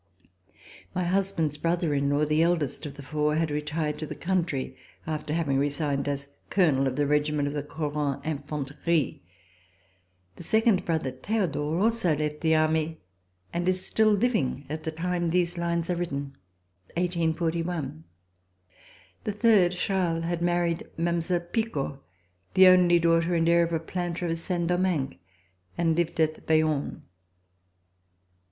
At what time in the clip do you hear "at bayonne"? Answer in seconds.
26.19-27.03